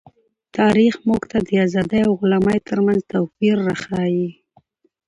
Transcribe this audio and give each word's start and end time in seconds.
تاریخ 0.57 0.95
موږ 1.07 1.21
ته 1.31 1.37
د 1.47 1.49
آزادۍ 1.65 2.01
او 2.07 2.13
غلامۍ 2.21 2.57
ترمنځ 2.67 3.01
توپیر 3.11 3.55
راښيي. 3.67 4.27